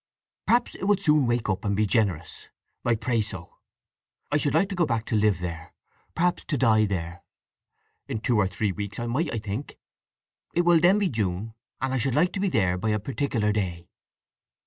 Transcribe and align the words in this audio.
Perhaps 0.47 0.73
it 0.73 0.85
will 0.85 0.97
soon 0.97 1.27
wake 1.27 1.47
up, 1.47 1.63
and 1.63 1.75
be 1.75 1.85
generous. 1.85 2.49
I 2.83 2.95
pray 2.95 3.21
so!… 3.21 3.59
I 4.31 4.37
should 4.37 4.55
like 4.55 4.67
to 4.69 4.75
go 4.75 4.87
back 4.87 5.05
to 5.05 5.15
live 5.15 5.37
there—perhaps 5.39 6.43
to 6.45 6.57
die 6.57 6.85
there! 6.85 7.21
In 8.07 8.19
two 8.19 8.37
or 8.37 8.47
three 8.47 8.71
weeks 8.71 8.97
I 8.97 9.05
might, 9.05 9.31
I 9.31 9.37
think. 9.37 9.77
It 10.55 10.61
will 10.61 10.79
then 10.79 10.97
be 10.97 11.07
June, 11.07 11.53
and 11.81 11.93
I 11.93 11.99
should 11.99 12.15
like 12.15 12.33
to 12.33 12.39
be 12.39 12.49
there 12.49 12.79
by 12.79 12.89
a 12.89 12.99
particular 12.99 13.51
day." 13.51 13.89